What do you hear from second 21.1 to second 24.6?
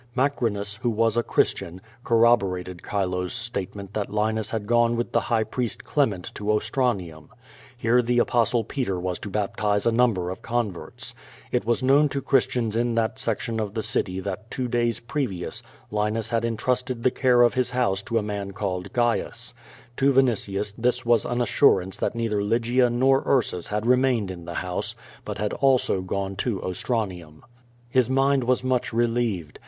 an assurance that neither Lygia nor IJrsus had remained in the